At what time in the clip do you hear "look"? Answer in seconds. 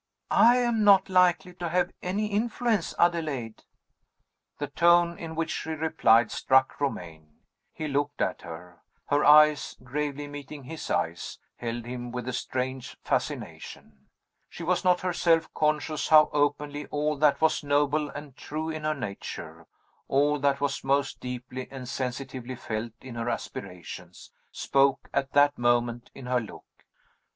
26.39-26.65